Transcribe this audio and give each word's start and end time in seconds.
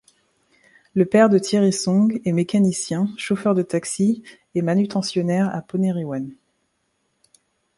Le 0.95 1.05
père 1.05 1.29
de 1.29 1.37
Thierry 1.37 1.71
Song 1.71 2.19
est 2.25 2.31
mécanicien, 2.31 3.07
chauffeur 3.17 3.53
de 3.53 3.61
taxi 3.61 4.23
et 4.55 4.63
manutentionnaire 4.63 5.53
à 5.55 5.61
Ponérihouen. 5.61 6.29